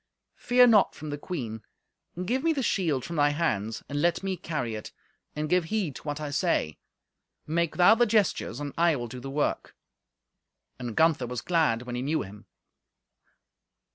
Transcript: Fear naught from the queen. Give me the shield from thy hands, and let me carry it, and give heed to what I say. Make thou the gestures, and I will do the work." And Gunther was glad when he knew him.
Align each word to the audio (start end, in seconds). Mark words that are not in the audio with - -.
Fear 0.37 0.65
naught 0.65 0.95
from 0.95 1.11
the 1.11 1.17
queen. 1.19 1.61
Give 2.25 2.43
me 2.43 2.53
the 2.53 2.63
shield 2.63 3.05
from 3.05 3.17
thy 3.17 3.29
hands, 3.29 3.83
and 3.87 4.01
let 4.01 4.23
me 4.23 4.35
carry 4.35 4.73
it, 4.73 4.91
and 5.35 5.47
give 5.47 5.65
heed 5.65 5.95
to 5.97 6.01
what 6.05 6.19
I 6.19 6.31
say. 6.31 6.79
Make 7.45 7.75
thou 7.77 7.93
the 7.93 8.07
gestures, 8.07 8.59
and 8.59 8.73
I 8.79 8.95
will 8.95 9.07
do 9.07 9.19
the 9.19 9.29
work." 9.29 9.75
And 10.79 10.95
Gunther 10.95 11.27
was 11.27 11.41
glad 11.41 11.83
when 11.83 11.93
he 11.93 12.01
knew 12.01 12.23
him. 12.23 12.47